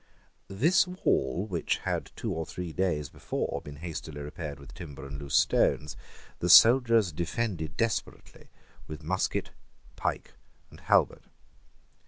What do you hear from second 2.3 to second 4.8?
or three days before been hastily repaired with